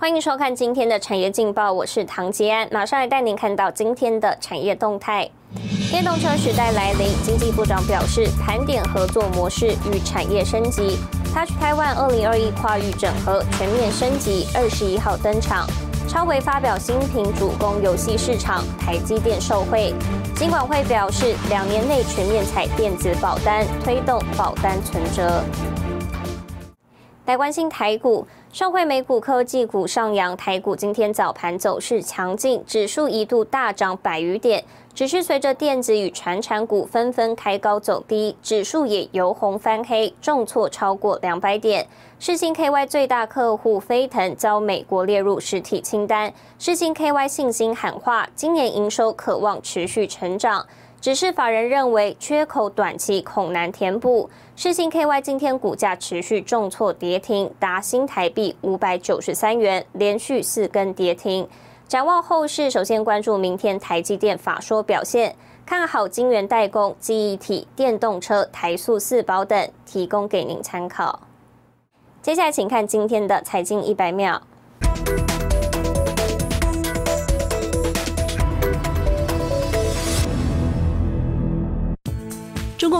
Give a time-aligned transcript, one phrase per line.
[0.00, 5.28] 欢迎收看今天的产业劲报，我是唐吉安，马上来带您看到今天的产业动态。
[5.90, 10.96] 电动车时代来临，经济部长表示，盘点合作模式与产业升级。
[11.34, 15.66] Touch Taiwan 二零二一跨域整合全面升级，二十一号登场。
[16.08, 19.92] 超维发表新品主攻游戏市场，台积电受惠。
[20.34, 25.44] 金管会表示，两年内全面采电子保单，推动保单存折。
[27.26, 34.64] 来关心台股，上会美股科技股上扬，台股今天早盘走势强劲，指数一度大涨百余点。
[34.92, 41.86] 只是随着电子与传产股纷纷开高走低，指数也由红翻黑，重挫超过两百点。
[42.18, 50.66] 世信 KY 最大客户飞腾遭美国列入实体清单，世信 KY 信心喊话，今年营收渴望持续成长。
[51.00, 54.28] 只是法人认为缺口短期恐难填补。
[54.54, 61.48] 世信 KY 今天股价持续重挫跌停，达新台币五百九十三元，连续四根跌停。
[61.88, 71.20] 展望后市，首先关注明天台积电法说表现，看好晶圆代工、记忆体、电动车、台塑四宝等，提供给您参考。
[72.20, 74.42] 接下来，请看今天的财经一百秒。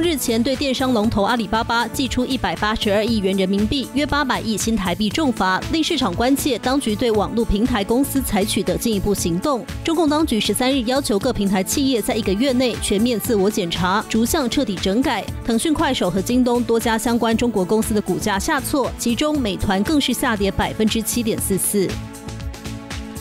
[0.00, 9.64] 日前对电商龙头阿里巴巴寄出一百八十二亿元人民币（约八百亿新台币）重罚，令市场关切当局对网络平台公司采取的进一步行动。
[9.84, 15.24] 中共当局十三日要求各平台企业在一个月内全面自我检查，逐项彻底整改。
[15.44, 21.88] 腾讯、快手和京东多家相关中国公司的股价下挫，其中美团更是下跌百分之七点四四。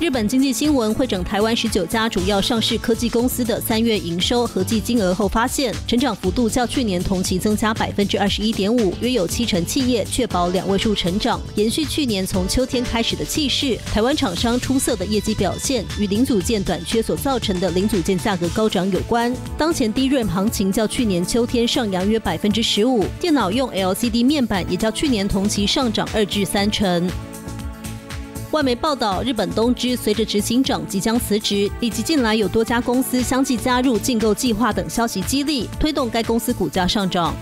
[0.00, 13.76] 日本经济新闻会整台湾十九家主要上市科技公司的三月营收合计金额后发现，成长幅度较去年同期增加百分之二十一点五，约有七成企业确保两位数成长，延续去年从秋天开始的气势。
[13.92, 19.34] 台湾厂商出色的业绩表现与零组件短缺所造成的零组件价格高涨有关。
[19.58, 27.10] 当前低润行情较去年秋天上扬约百分之十五，电脑用 LCD 面板也较去年同期上涨二至三成。
[28.50, 37.34] 外媒报道，日本东芝随着执行长即将辞职，以及近来有多家公司相继加入竞购计划等消息激励，推动该公司股价上涨。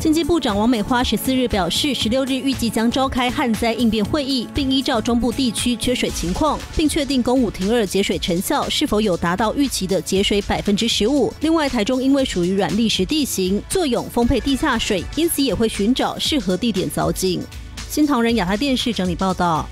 [0.00, 11.30] 经济部长王美花十四日表示，十六日预计将召开旱灾应变会议，并依照中部地区缺水情况，并确定公五停二节水成效是否有达到预期的节水百分之十五。
[11.42, 17.42] 另外，台中因为属于软砾石地形，作用丰沛地下水，因此也会寻找适合地点凿井。
[17.88, 19.64] 新唐人亚太电视整理报道：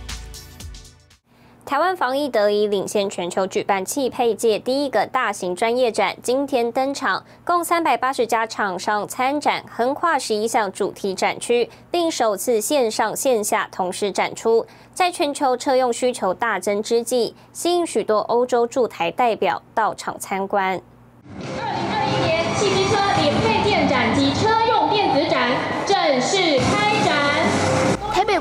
[1.67, 14.67] 台湾防疫得以领先全球，举办汽配界第一个大型专业展，今天登场，共三百八十家厂商参展，横跨十一项主题展区，并首次线上线下同时展出。
[14.95, 20.81] 在全球车用需求大增之际，吸引许多欧洲驻台代表到场参观。
[21.39, 25.51] 二零二一年汽机车零配件展及车用电子展
[25.85, 26.56] 正式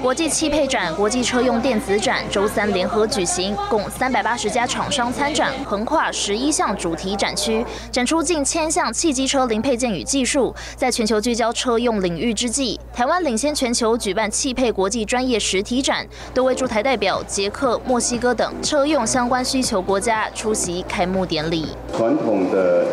[0.05, 10.53] 国际汽配展、国际车用电子展周三联合举行，共三百八十家厂商参展，横跨十一项主题展区，展出近千项汽机车零配件与技术。
[10.75, 16.05] 在全球聚焦车用领域之际，台湾领先全球举办汽配国际专业实体展，
[16.35, 21.69] 多位驻台代表捷克、墨西哥等车用相关需求国家出席开幕典礼。
[21.97, 22.85] 传统的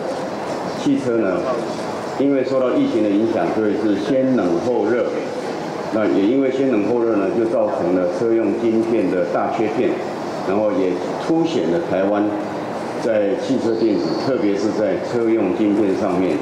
[0.82, 1.36] 汽车呢，
[2.18, 5.04] 因为受到疫情的影响，所以是先冷后热。
[5.94, 9.90] 那也因为先冷后热呢，就造成了车用晶片的大缺片，
[10.48, 10.90] 然后也
[11.26, 12.24] 凸显了台湾
[13.02, 16.36] 在汽车电子，特别是在车用晶片上面。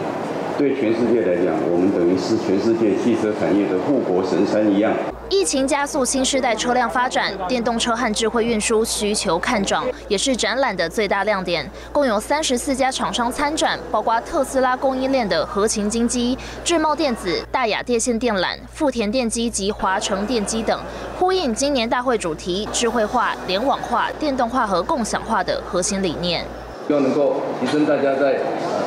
[0.61, 4.93] 对全世界来讲，我们等于是全世界汽车产业的护国神山一样。
[5.31, 11.67] 疫情加速新时代车辆发展，电动车和智慧运输需求看涨，也是展览的最大亮点。
[11.91, 20.79] 共有三十四家厂商参展，包括特斯拉供应链的合勤金机、智茂电子、大雅电线电缆、富田电机及华城电机等，
[21.19, 26.45] 呼应今年大会主题智慧化、联网化、电动化和共享化的核心理念。
[26.87, 28.37] 希望能够提升大家在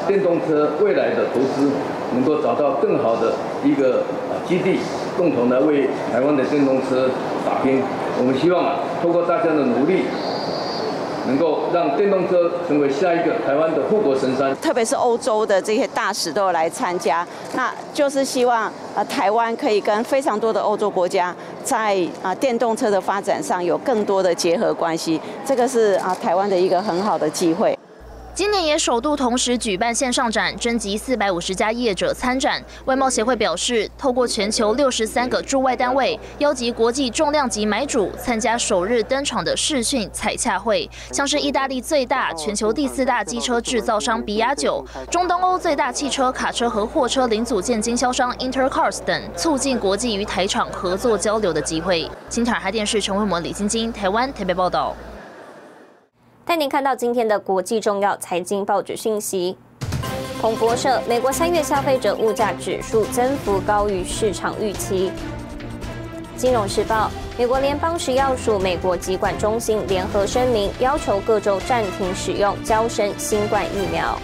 [0.08, 1.72] 电动车未来的投资，
[2.14, 3.34] 能够找到更好的
[3.64, 4.04] 一个
[4.48, 4.80] 基地，
[5.18, 7.10] 共同来为台湾的电动车
[7.46, 7.82] 打拼。
[8.20, 10.04] 我们希望啊，通过大家的努力，
[11.28, 14.56] 能够让电动车成为下一个台湾的护国神山。
[14.58, 21.34] 特别是欧洲的这些大使都来参加，那就是希望啊，台湾可以跟非常多的欧洲国家
[21.64, 25.20] 在啊电动车的发展上有更多的结合关系。
[25.46, 27.78] 这个是啊台湾的一个很好的机会。
[28.36, 32.60] 今年也首度同时举办线上展，征集四百五十家业者参展。
[32.86, 52.10] 外贸协会表示，透过全球六十三个驻外单位，邀集国际重量级买主参加首日登场的视讯采洽会，像是意大利最大、全球第四大机车制造商比亚九、中东欧最大汽车、卡车和货车零组件经销商 Intercars 等，促进国际与台厂合作交流的机会。
[52.30, 54.96] 新台海电视陈慧模、李晶晶，台湾台北报道。
[56.54, 59.58] 带您看到今天的国际重要财经报纸讯息。
[60.40, 65.12] 彭博社：美国三月消费者物价指数增幅高于市场预期。
[66.38, 67.10] 金融时报：
[67.40, 74.16] 美国联邦食药署、美国疾管中心联合声明，要求各州暂停使用交生新冠疫苗。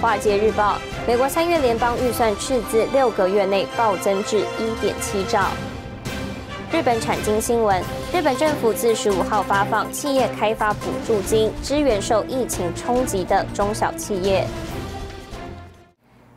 [0.00, 5.48] 华尔街日报：美国三月联邦预算赤字六个月内暴增至一点七兆。
[6.74, 7.80] 日本产经新闻：
[8.12, 14.44] 日本政府自十五号发放企业开发补助金，支援受疫情冲击的中小企业。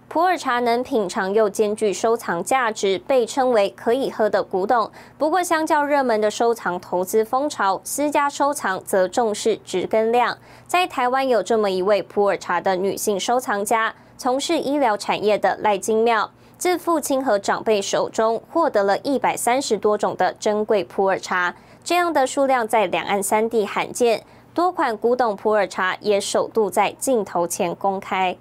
[0.08, 4.92] 普洱茶能品尝又兼具收藏价值，被称为可以喝的古董。
[5.18, 10.38] 不过，相较热门的收藏投资风潮，私家收藏则重视值跟量。
[10.68, 16.30] 在台湾有这么一位普洱茶的女性收藏家，从事医疗产业的赖金妙。
[16.58, 24.24] 自父亲和长辈手中获得了一百三十多种的珍贵普洱茶，这样的数量在两岸三地罕见。
[24.56, 28.36] 多款古董普洱茶也首度在镜头前公开。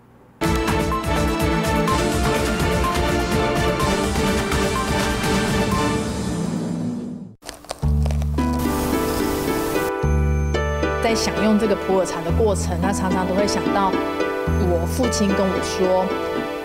[11.02, 16.06] 在享用这个普洱茶的过程，那常常都会想到我父亲跟我说，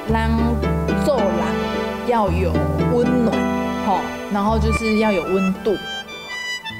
[0.10, 0.51] 让。
[2.12, 2.52] 要有
[2.94, 3.34] 温暖，
[3.86, 4.02] 好，
[4.34, 5.78] 然后就是要有温度。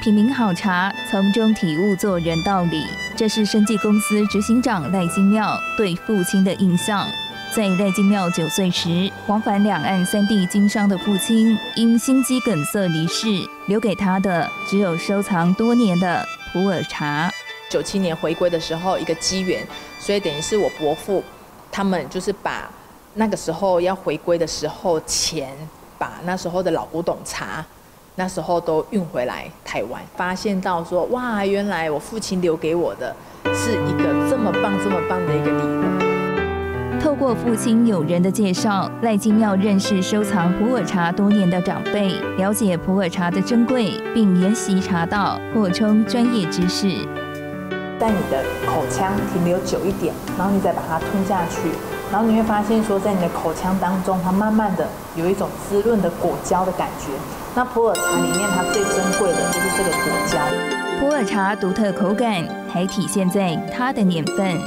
[0.04, 2.84] 品茗好茶，从中体悟做人道理，
[3.16, 7.08] 这是生技公司执行长赖金妙对父亲的印象。
[7.56, 13.28] 在赖金妙九岁时，往返两岸三地经商的父亲因心肌梗塞离世，
[13.68, 17.32] 留给他的只有收藏多年的普洱茶。
[17.70, 19.66] 九七年回归的时候，一个机缘，
[19.98, 21.24] 所以等于是我伯父
[21.72, 22.70] 他们就是把。
[23.14, 25.50] 那个时候要回归的时候，钱
[25.98, 27.64] 把那时候的老古董茶，
[28.16, 33.16] 那时候都运回来台湾，发现到说，哇，原来我父亲留给我的
[33.54, 37.02] 是一个这么棒、这么棒的一个礼物。
[37.02, 46.88] 透过父亲友人的介绍，赖金妙认识收藏普洱茶多年的长辈，了解普洱茶的珍贵，并研习茶道，扩充专业知识。
[48.00, 51.72] 在你的口腔停留久一点，然后你再把它吞下去。
[52.12, 54.86] 然后你会发现，说在你的口腔当中，它慢慢的
[55.16, 57.08] 有一种滋润的果胶的感觉。
[57.56, 60.38] 那普洱茶里面，它最珍贵的就是这个果胶。
[61.00, 64.60] 普洱茶独特口感，还体现在它的年份。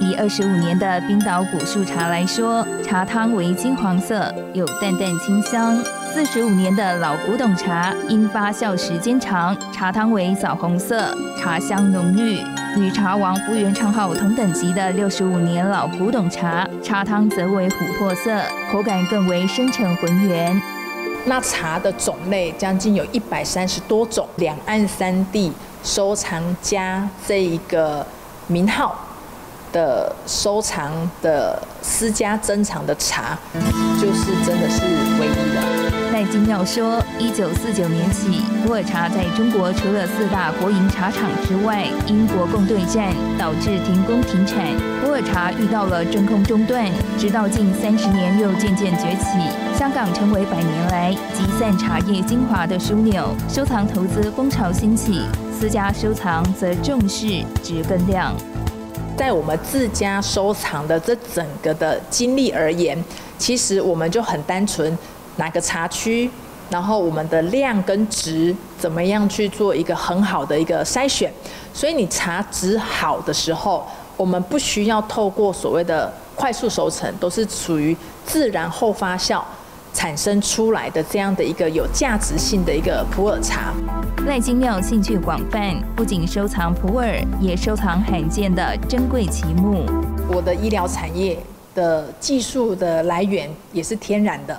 [0.00, 5.82] 以二十五年的冰岛古树茶来说，茶汤为金黄色，有淡淡清香；
[6.12, 12.38] 四十五年的老古董茶，因发酵时间长，茶汤为枣红色，茶香浓郁。
[12.76, 20.60] 与茶王福源昌号同等级的六十五年老古董茶，茶汤则为琥珀色，口感更为深沉浑圆。
[21.24, 28.06] 那茶的种类将近有一百三十多种，两岸三地收藏家这一个
[28.46, 28.96] 名号
[29.72, 33.38] 的收藏的私家珍藏的茶，
[34.00, 34.82] 就是真的是
[35.20, 35.88] 唯一的。
[36.12, 44.56] 赖金妙说，一九四九年起，普洱茶在中国除了四大国营茶厂之外，因国共对战导致停工停产，
[45.02, 49.26] 普洱茶遇到了真空中断，直到近三十年又渐渐崛起。
[49.78, 55.22] 香港成为百年来集散茶叶精华的枢纽，收藏投资风潮兴起，
[55.52, 58.34] 私家收藏则重视质跟量。
[59.18, 62.96] 在我们自家收藏的这整个的经历而言，
[63.36, 64.96] 其实我们就很单纯。
[65.38, 66.28] 哪个茶区，
[66.68, 71.32] 然后我们的量跟值怎么样去做一个很好的一个筛选？
[71.72, 79.40] 所以你茶值好的时候，我们不需要透过所谓的快速熟成，都是属于自然后发酵
[79.98, 83.74] 产生出来的这样的一个有价值性的一个普洱茶。
[84.28, 89.84] 赖金妙兴趣广泛，不仅收藏普洱，也收藏罕见的珍贵奇木。
[90.32, 91.36] 我的医疗产业
[91.74, 94.56] 的技术的来源也是天然的。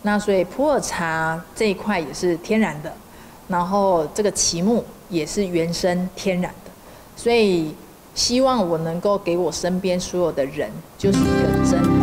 [0.00, 2.90] 那所以普洱茶这一块也是天然的，
[3.46, 6.70] 然后这个奇木也是原生天然的，
[7.14, 7.74] 所以
[8.14, 11.97] 希望我能够给我身边所有的人就是一个真。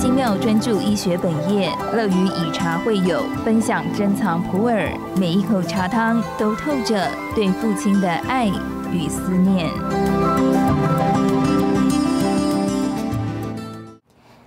[0.00, 8.46] 精妙专注医学本业，乐于以茶会友，分享珍藏普洱，每一口茶汤都透着对父亲的爱
[8.92, 9.68] 与思念。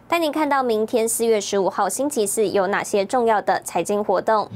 [0.07, 4.49] 带您看到明天四月十五号星期四有哪些重要的财经活动。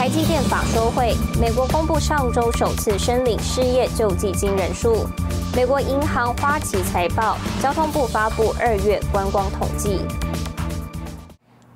[0.00, 5.06] 台积电法收会美国公布上周首次申领失业救济金人数
[5.54, 10.00] 美国银行花旗财报交通部发布二月观光统计。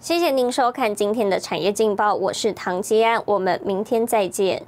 [0.00, 4.62] 谢谢您收看今天的产业劲爆我是唐吉安我们明天再见。